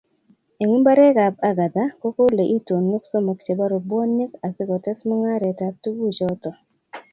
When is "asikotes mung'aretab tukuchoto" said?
4.47-6.51